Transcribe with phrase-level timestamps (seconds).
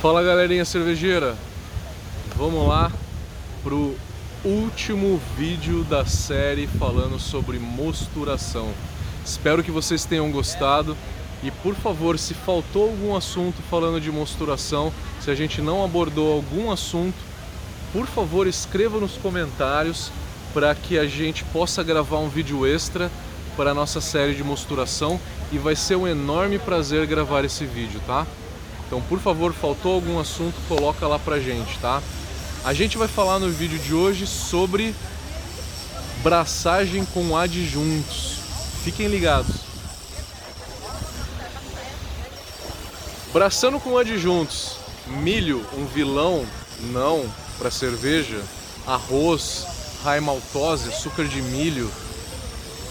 [0.00, 1.36] Fala galerinha cervejeira,
[2.36, 2.92] vamos lá
[3.64, 3.96] pro
[4.44, 8.68] último vídeo da série falando sobre mosturação.
[9.26, 10.96] Espero que vocês tenham gostado
[11.42, 16.32] e por favor, se faltou algum assunto falando de mosturação, se a gente não abordou
[16.32, 17.18] algum assunto,
[17.92, 20.12] por favor escreva nos comentários
[20.54, 23.10] para que a gente possa gravar um vídeo extra
[23.56, 25.18] para a nossa série de mosturação
[25.50, 28.24] e vai ser um enorme prazer gravar esse vídeo, tá?
[28.88, 32.02] Então, por favor, faltou algum assunto, coloca lá pra gente, tá?
[32.64, 34.94] A gente vai falar no vídeo de hoje sobre
[36.22, 38.38] braçagem com adjuntos.
[38.82, 39.56] Fiquem ligados.
[43.30, 44.76] Braçando com adjuntos.
[45.06, 46.46] Milho, um vilão?
[46.90, 47.26] Não,
[47.58, 48.40] para cerveja.
[48.86, 49.66] Arroz,
[50.02, 51.90] raimaltose, maltose, açúcar de milho.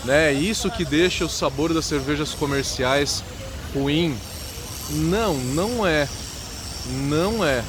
[0.06, 0.32] Né?
[0.32, 3.24] Isso que deixa o sabor das cervejas comerciais
[3.74, 4.16] ruim,
[4.90, 6.08] não, não é.
[7.08, 7.64] Não é.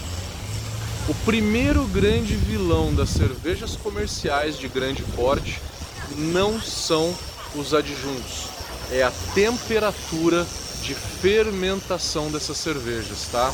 [1.08, 5.60] O primeiro grande vilão das cervejas comerciais de grande porte
[6.16, 7.14] não são
[7.54, 8.48] os adjuntos,
[8.90, 10.46] é a temperatura
[10.82, 13.52] de fermentação dessas cervejas, tá?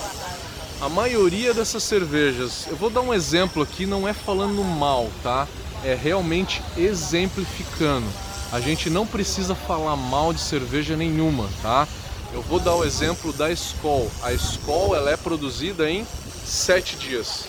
[0.81, 5.47] A maioria dessas cervejas, eu vou dar um exemplo aqui, não é falando mal, tá?
[5.85, 8.07] É realmente exemplificando.
[8.53, 11.89] A gente não precisa falar mal de cerveja nenhuma, tá?
[12.35, 14.11] Eu vou dar o exemplo da Skol.
[14.21, 16.05] A Skol ela é produzida em
[16.45, 17.45] sete dias.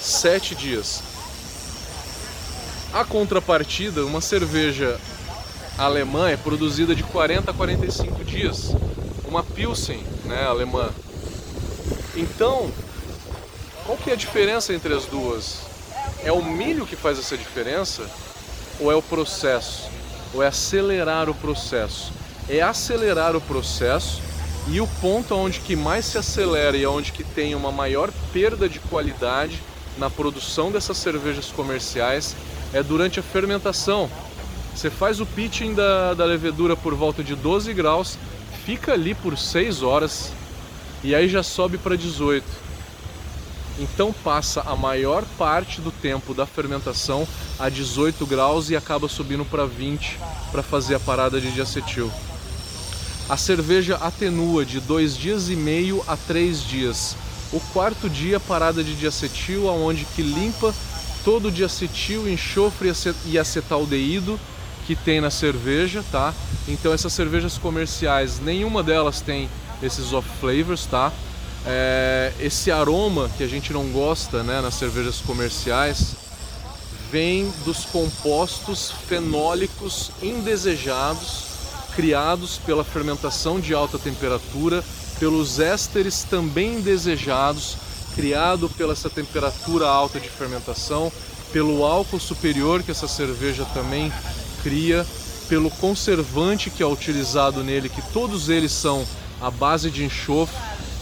[0.00, 1.02] Sete dias.
[2.92, 4.96] A contrapartida, uma cerveja
[5.76, 8.76] alemã é produzida de 40 a 45 dias.
[9.26, 10.88] Uma Pilsen, né, alemã.
[12.14, 12.70] Então,
[13.84, 15.62] qual que é a diferença entre as duas?
[16.22, 18.08] É o milho que faz essa diferença
[18.78, 19.90] ou é o processo?
[20.32, 22.21] Ou é acelerar o processo?
[22.48, 24.20] É acelerar o processo
[24.68, 28.68] e o ponto onde que mais se acelera e onde que tem uma maior perda
[28.68, 29.60] de qualidade
[29.98, 32.36] na produção dessas cervejas comerciais
[32.72, 34.08] é durante a fermentação.
[34.74, 38.18] Você faz o pitching da, da levedura por volta de 12 graus,
[38.64, 40.32] fica ali por 6 horas
[41.04, 42.44] e aí já sobe para 18.
[43.78, 47.26] Então passa a maior parte do tempo da fermentação
[47.58, 50.18] a 18 graus e acaba subindo para 20
[50.50, 52.10] para fazer a parada de diacetil.
[53.28, 57.16] A cerveja atenua de dois dias e meio a três dias.
[57.52, 60.74] O quarto dia parada de diacetil, aonde que limpa
[61.24, 62.92] todo o diacetil, enxofre
[63.26, 64.38] e acetaldeído
[64.86, 66.34] que tem na cerveja, tá?
[66.66, 69.48] Então essas cervejas comerciais, nenhuma delas tem
[69.82, 71.12] esses off flavors, tá?
[71.64, 76.16] É, esse aroma que a gente não gosta, né, nas cervejas comerciais,
[77.10, 81.51] vem dos compostos fenólicos indesejados
[81.94, 84.82] criados pela fermentação de alta temperatura,
[85.18, 87.76] pelos ésteres também desejados,
[88.14, 91.12] criado pela essa temperatura alta de fermentação,
[91.52, 94.12] pelo álcool superior que essa cerveja também
[94.62, 95.06] cria,
[95.48, 99.06] pelo conservante que é utilizado nele, que todos eles são
[99.40, 100.56] à base de enxofre.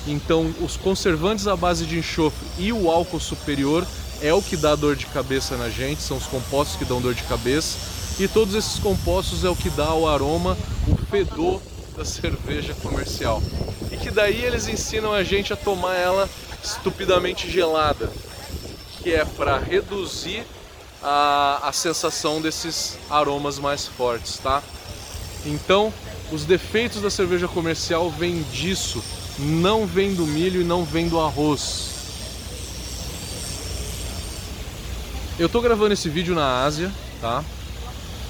[0.07, 3.87] Então, os conservantes à base de enxofre e o álcool superior
[4.21, 7.15] é o que dá dor de cabeça na gente, são os compostos que dão dor
[7.15, 8.00] de cabeça.
[8.21, 10.55] E todos esses compostos é o que dá o aroma,
[10.87, 11.59] o fedor
[11.97, 13.43] da cerveja comercial.
[13.91, 16.29] E que daí eles ensinam a gente a tomar ela
[16.63, 18.13] estupidamente gelada,
[18.99, 20.45] que é para reduzir
[21.03, 24.63] a, a sensação desses aromas mais fortes, tá?
[25.47, 25.91] Então,
[26.31, 29.03] os defeitos da cerveja comercial vêm disso,
[29.39, 31.89] não vem do milho e não vem do arroz.
[35.39, 37.43] Eu tô gravando esse vídeo na Ásia, tá?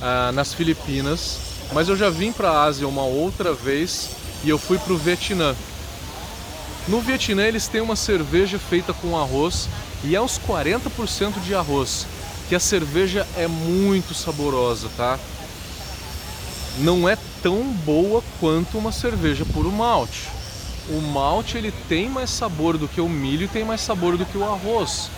[0.00, 1.38] Ah, nas Filipinas,
[1.72, 4.10] mas eu já vim para a Ásia uma outra vez
[4.42, 5.54] e eu fui para o Vietnã.
[6.88, 9.68] No Vietnã eles têm uma cerveja feita com arroz
[10.02, 12.06] e é uns 40% de arroz,
[12.48, 15.18] que a cerveja é muito saborosa, tá?
[16.78, 20.28] Não é tão boa quanto uma cerveja puro malte.
[20.88, 24.24] O malte ele tem mais sabor do que o milho e tem mais sabor do
[24.24, 25.10] que o arroz.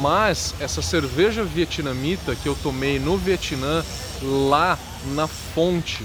[0.00, 3.84] Mas essa cerveja vietnamita que eu tomei no Vietnã,
[4.22, 4.78] lá
[5.14, 6.04] na fonte,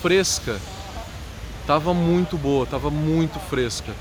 [0.00, 0.58] fresca,
[1.66, 3.92] tava muito boa, tava muito fresca.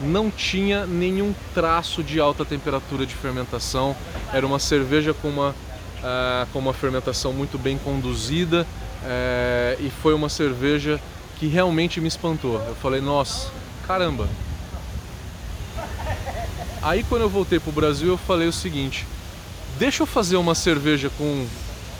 [0.00, 3.96] Não tinha nenhum traço de alta temperatura de fermentação.
[4.32, 8.64] Era uma cerveja com uma, uh, com uma fermentação muito bem conduzida
[9.02, 11.00] uh, e foi uma cerveja
[11.38, 12.62] que realmente me espantou.
[12.66, 13.50] Eu falei, nossa,
[13.86, 14.28] caramba,
[16.88, 19.06] Aí quando eu voltei pro Brasil eu falei o seguinte:
[19.78, 21.46] deixa eu fazer uma cerveja com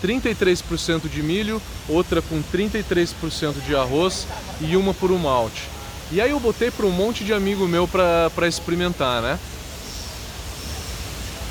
[0.03, 4.27] 33% de milho, outra com 33% de arroz
[4.63, 5.65] e uma por um malte.
[6.11, 9.39] E aí eu botei para um monte de amigo meu para experimentar, né?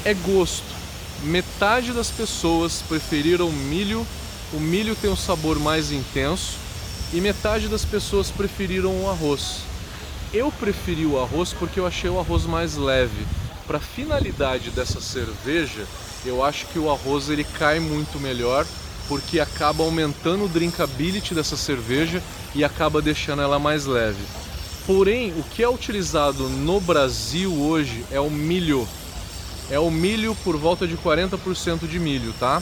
[0.03, 0.75] É gosto.
[1.21, 4.03] Metade das pessoas preferiram milho,
[4.51, 6.53] o milho tem um sabor mais intenso,
[7.13, 9.59] e metade das pessoas preferiram o arroz.
[10.33, 13.25] Eu preferi o arroz porque eu achei o arroz mais leve.
[13.65, 15.85] Para finalidade dessa cerveja,
[16.25, 18.65] eu acho que o arroz ele cai muito melhor
[19.07, 22.21] porque acaba aumentando o drinkability dessa cerveja
[22.53, 24.21] e acaba deixando ela mais leve.
[24.85, 28.87] Porém, o que é utilizado no Brasil hoje é o milho.
[29.69, 32.61] É o milho por volta de 40% de milho, tá?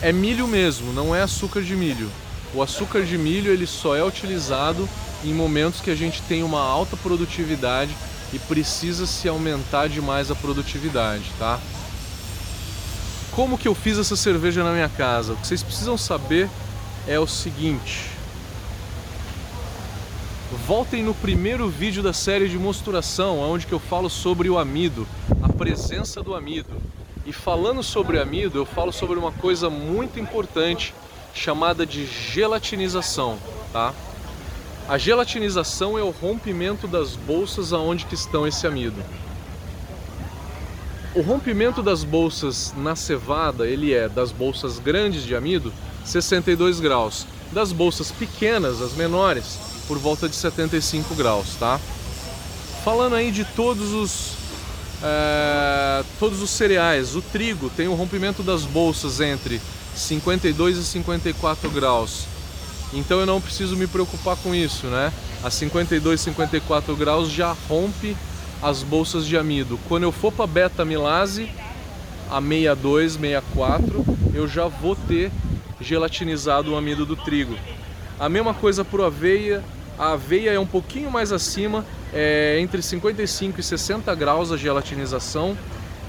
[0.00, 2.10] É milho mesmo, não é açúcar de milho.
[2.54, 4.88] O açúcar de milho ele só é utilizado
[5.24, 7.94] em momentos que a gente tem uma alta produtividade
[8.32, 11.60] e precisa se aumentar demais a produtividade, tá?
[13.32, 15.32] Como que eu fiz essa cerveja na minha casa?
[15.32, 16.48] O que vocês precisam saber
[17.06, 18.14] é o seguinte:
[20.66, 25.06] Voltem no primeiro vídeo da série de mosturação, onde eu falo sobre o amido,
[25.42, 26.70] a presença do amido.
[27.26, 30.94] E falando sobre amido, eu falo sobre uma coisa muito importante
[31.34, 33.36] chamada de gelatinização,
[33.72, 33.92] tá?
[34.86, 39.02] A gelatinização é o rompimento das bolsas aonde que estão esse amido.
[41.14, 45.72] O rompimento das bolsas na cevada, ele é das bolsas grandes de amido,
[46.04, 47.26] 62 graus.
[47.50, 49.58] Das bolsas pequenas, as menores,
[49.88, 51.80] por volta de 75 graus, tá?
[52.84, 54.32] Falando aí de todos os
[55.02, 59.60] é, todos os cereais, o trigo tem o rompimento das bolsas entre
[59.94, 62.33] 52 e 54 graus.
[62.94, 65.12] Então eu não preciso me preocupar com isso, né?
[65.42, 68.16] A 52, 54 graus já rompe
[68.62, 69.78] as bolsas de amido.
[69.88, 71.50] Quando eu for para beta milase,
[72.30, 75.30] a 62, 64, eu já vou ter
[75.80, 77.56] gelatinizado o amido do trigo.
[78.18, 79.62] A mesma coisa para aveia.
[79.96, 85.56] A aveia é um pouquinho mais acima, é entre 55 e 60 graus a gelatinização.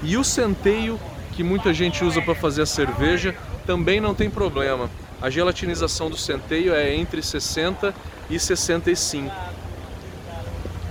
[0.02, 0.98] E o centeio,
[1.32, 4.90] que muita gente usa para fazer a cerveja, também não tem problema.
[5.20, 7.94] A gelatinização do centeio é entre 60
[8.28, 9.34] e 65.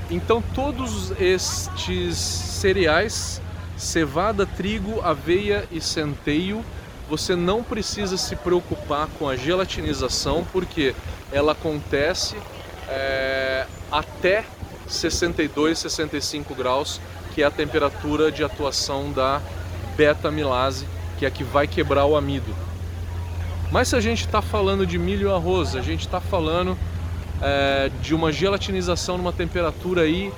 [0.09, 3.41] Então todos estes cereais,
[3.77, 6.63] cevada, trigo, aveia e centeio,
[7.09, 10.95] você não precisa se preocupar com a gelatinização porque
[11.31, 12.35] ela acontece
[12.87, 14.43] é, até
[14.87, 16.99] 62, 65 graus,
[17.33, 19.41] que é a temperatura de atuação da
[19.95, 20.87] beta-milase,
[21.17, 22.55] que é a que vai quebrar o amido.
[23.71, 26.77] Mas se a gente está falando de milho e arroz, a gente está falando
[27.41, 30.31] é, de uma gelatinização numa temperatura aí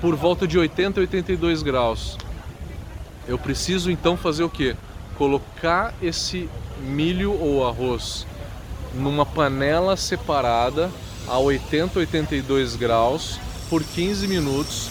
[0.00, 2.18] por volta de 80 a 82 graus.
[3.26, 4.74] Eu preciso então fazer o que?
[5.16, 6.48] Colocar esse
[6.80, 8.26] milho ou arroz
[8.94, 10.90] numa panela separada
[11.28, 13.38] a 80 a 82 graus
[13.70, 14.90] por 15 minutos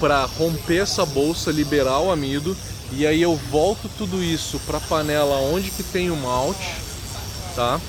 [0.00, 2.56] para romper essa bolsa, liberar o amido
[2.92, 6.74] e aí eu volto tudo isso para a panela onde que tem o malte,
[7.56, 7.80] tá?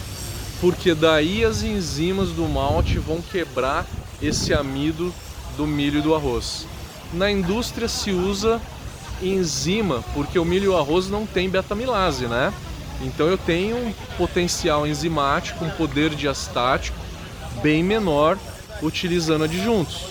[0.60, 3.86] Porque daí as enzimas do malte vão quebrar
[4.22, 5.14] esse amido
[5.56, 6.66] do milho e do arroz.
[7.14, 8.60] Na indústria se usa
[9.22, 12.54] enzima, porque o milho e o arroz não tem beta-milase, né?
[13.02, 16.98] Então eu tenho um potencial enzimático, um poder diastático
[17.62, 18.38] bem menor
[18.82, 20.08] utilizando adjuntos.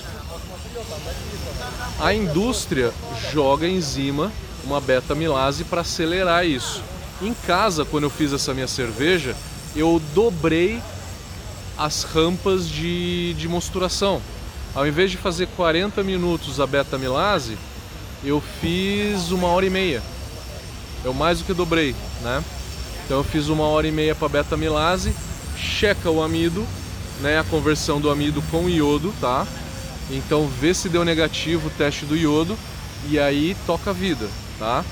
[2.00, 2.92] A indústria
[3.32, 4.30] joga enzima
[4.64, 6.82] uma beta-milase para acelerar isso.
[7.20, 9.34] Em casa, quando eu fiz essa minha cerveja,
[9.74, 10.82] eu dobrei
[11.76, 14.20] as rampas de, de mosturação.
[14.74, 17.56] Ao invés de fazer 40 minutos a beta-milase,
[18.22, 20.02] eu fiz uma hora e meia.
[21.04, 22.44] Eu mais do que dobrei, né?
[23.04, 25.14] Então eu fiz uma hora e meia para beta-milase,
[25.56, 26.66] checa o amido,
[27.20, 29.46] né, a conversão do amido com iodo, tá?
[30.10, 32.58] Então vê se deu negativo o teste do iodo
[33.08, 34.84] e aí toca a vida tá?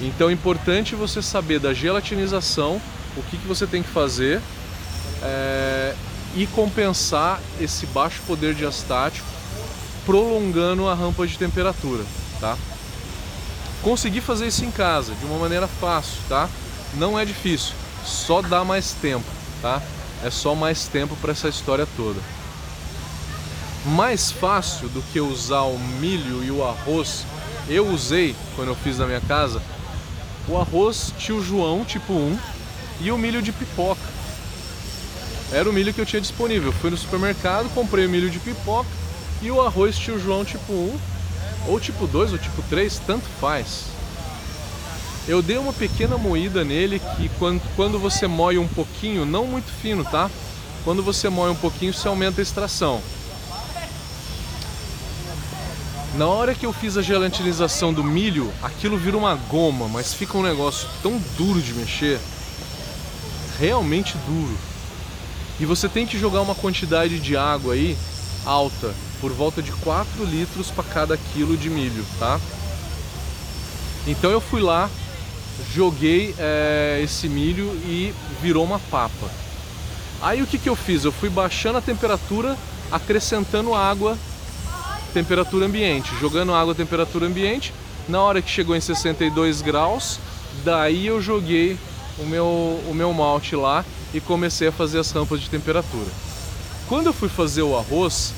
[0.00, 2.80] Então é importante você saber da gelatinização,
[3.16, 4.42] o que, que você tem que fazer
[5.22, 5.94] é,
[6.34, 9.26] e compensar esse baixo poder diastático
[10.04, 12.04] prolongando a rampa de temperatura,
[12.38, 12.56] tá?
[13.82, 16.48] Conseguir fazer isso em casa de uma maneira fácil, tá?
[16.94, 17.74] Não é difícil,
[18.04, 19.26] só dá mais tempo,
[19.62, 19.82] tá?
[20.22, 22.20] É só mais tempo para essa história toda.
[23.86, 27.24] Mais fácil do que usar o milho e o arroz
[27.68, 29.60] eu usei, quando eu fiz na minha casa,
[30.48, 32.38] o arroz tio João tipo 1
[33.00, 34.00] e o milho de pipoca.
[35.52, 36.72] Era o milho que eu tinha disponível.
[36.72, 38.88] fui no supermercado, comprei o milho de pipoca
[39.42, 40.98] e o arroz tio João tipo 1,
[41.68, 43.84] ou tipo 2 ou tipo 3, tanto faz.
[45.28, 49.70] Eu dei uma pequena moída nele que quando, quando você moe um pouquinho, não muito
[49.82, 50.30] fino, tá?
[50.84, 53.02] Quando você moe um pouquinho, você aumenta a extração.
[56.16, 60.38] Na hora que eu fiz a gelatinização do milho, aquilo vira uma goma, mas fica
[60.38, 62.18] um negócio tão duro de mexer,
[63.58, 64.56] realmente duro.
[65.60, 67.98] E você tem que jogar uma quantidade de água aí
[68.46, 72.40] alta, por volta de 4 litros para cada quilo de milho, tá?
[74.06, 74.88] Então eu fui lá,
[75.74, 79.30] joguei é, esse milho e virou uma papa.
[80.22, 81.04] Aí o que, que eu fiz?
[81.04, 82.56] Eu fui baixando a temperatura,
[82.90, 84.16] acrescentando água,
[85.16, 87.72] temperatura ambiente, jogando água temperatura ambiente.
[88.06, 90.20] Na hora que chegou em 62 graus,
[90.62, 91.78] daí eu joguei
[92.18, 92.44] o meu,
[92.86, 93.82] o meu malte lá
[94.12, 96.10] e comecei a fazer as rampas de temperatura.
[96.86, 98.34] Quando eu fui fazer o arroz,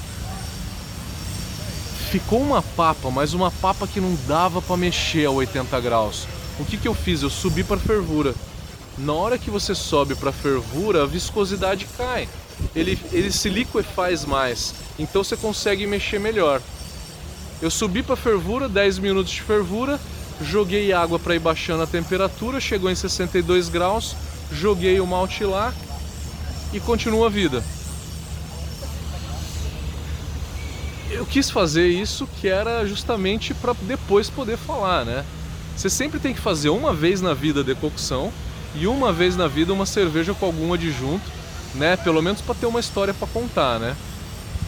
[2.12, 6.28] ficou uma papa, mas uma papa que não dava para mexer a 80 graus.
[6.60, 7.22] O que, que eu fiz?
[7.22, 8.36] Eu subi para fervura.
[8.96, 12.28] Na hora que você sobe para fervura, a viscosidade cai.
[12.74, 16.60] Ele, ele se liquefaz mais, então você consegue mexer melhor.
[17.60, 19.98] Eu subi para fervura, 10 minutos de fervura,
[20.40, 24.14] joguei água para ir baixando a temperatura, chegou em 62 graus,
[24.52, 25.74] joguei o malte lá
[26.72, 27.62] e continua a vida.
[31.10, 35.24] eu quis fazer isso que era justamente para depois poder falar, né?
[35.76, 38.32] Você sempre tem que fazer uma vez na vida decocção
[38.74, 41.24] e uma vez na vida uma cerveja com algum adjunto,
[41.74, 41.96] né?
[41.96, 43.96] Pelo menos para ter uma história para contar, né?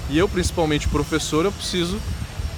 [0.08, 2.00] E eu, principalmente professor, eu preciso,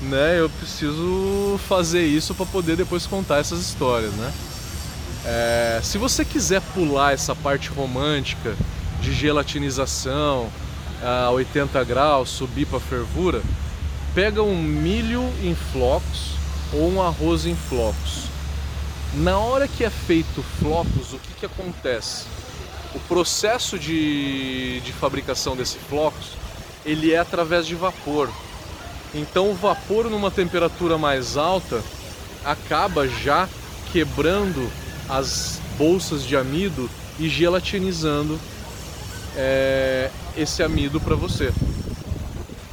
[0.00, 0.38] né?
[0.38, 4.32] Eu preciso fazer isso para poder depois contar essas histórias, né?
[5.24, 8.56] É, se você quiser pular essa parte romântica
[9.00, 10.48] de gelatinização
[11.02, 13.42] a 80 graus, subir para fervura,
[14.14, 16.32] pega um milho em flocos
[16.72, 18.24] ou um arroz em flocos.
[19.14, 22.26] Na hora que é feito flocos, o que, que acontece?
[22.94, 26.32] O processo de, de fabricação desse flocos
[26.84, 28.28] ele é através de vapor.
[29.14, 31.82] Então o vapor numa temperatura mais alta
[32.44, 33.48] acaba já
[33.92, 34.70] quebrando
[35.08, 38.38] as bolsas de amido e gelatinizando
[39.36, 41.52] é, esse amido para você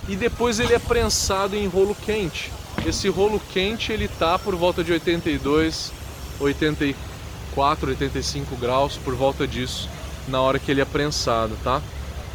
[0.10, 2.52] e depois ele é prensado em rolo quente.
[2.86, 5.92] Esse rolo quente ele tá por volta de 82,
[6.40, 9.88] 84, 85 graus, por volta disso,
[10.30, 11.82] na hora que ele é prensado, tá?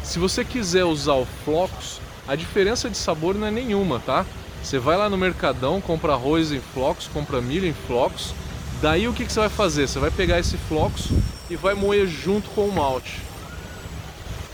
[0.03, 4.25] Se você quiser usar o flocos, a diferença de sabor não é nenhuma, tá?
[4.61, 8.33] Você vai lá no mercadão, compra arroz em flocos, compra milho em flocos.
[8.81, 9.87] Daí o que, que você vai fazer?
[9.87, 11.07] Você vai pegar esse flocos
[11.49, 13.21] e vai moer junto com o malte.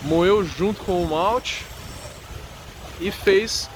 [0.03, 1.65] Moeu junto com o malte,
[3.01, 3.67] e fez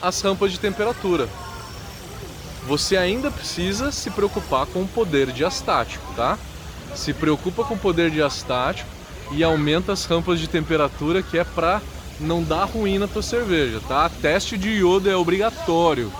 [0.00, 1.28] as rampas de temperatura.
[2.66, 6.38] Você ainda precisa se preocupar com o poder diastático, tá?
[6.96, 8.88] Se preocupa com o poder diastático
[9.30, 11.80] e aumenta as rampas de temperatura que é para
[12.18, 14.08] não dar ruim na tua cerveja, tá?
[14.08, 16.10] Teste de iodo é obrigatório.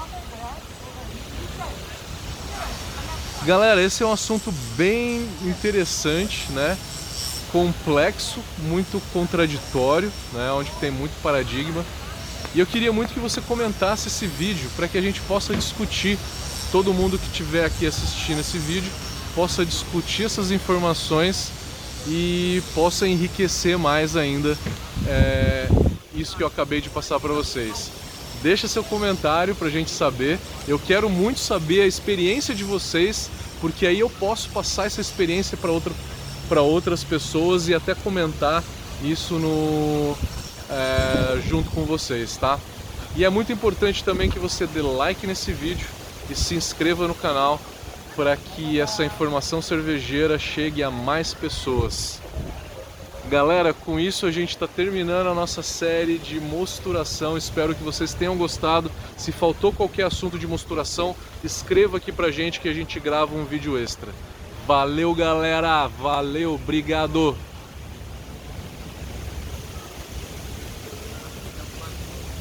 [3.44, 6.76] Galera, esse é um assunto bem interessante, né?
[7.50, 10.50] Complexo, muito contraditório, né?
[10.52, 11.84] Onde tem muito paradigma.
[12.54, 16.18] E eu queria muito que você comentasse esse vídeo para que a gente possa discutir,
[16.70, 18.90] todo mundo que estiver aqui assistindo esse vídeo
[19.36, 21.52] possa discutir essas informações
[22.08, 24.56] e possa enriquecer mais ainda
[25.06, 25.68] é,
[26.14, 27.90] isso que eu acabei de passar para vocês.
[28.42, 30.38] Deixa seu comentário para a gente saber.
[30.66, 33.28] Eu quero muito saber a experiência de vocês,
[33.60, 35.92] porque aí eu posso passar essa experiência para outra,
[36.62, 38.64] outras pessoas e até comentar
[39.02, 40.16] isso no,
[40.70, 42.58] é, junto com vocês, tá?
[43.14, 45.86] E é muito importante também que você dê like nesse vídeo
[46.30, 47.60] e se inscreva no canal
[48.16, 52.20] para que essa informação cervejeira chegue a mais pessoas.
[53.28, 57.36] Galera, com isso a gente está terminando a nossa série de mosturação.
[57.36, 58.90] Espero que vocês tenham gostado.
[59.16, 63.44] Se faltou qualquer assunto de mosturação, escreva aqui pra gente que a gente grava um
[63.44, 64.10] vídeo extra.
[64.66, 65.86] Valeu, galera!
[65.88, 67.36] Valeu, obrigado!